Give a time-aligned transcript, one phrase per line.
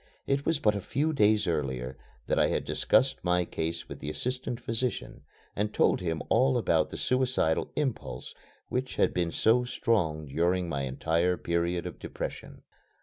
[0.25, 1.95] It was but a few days earlier
[2.25, 5.21] that I had discussed my case with the assistant physician
[5.55, 8.33] and told him all about the suicidal impulse
[8.67, 12.63] which had been so strong during my entire period of depression.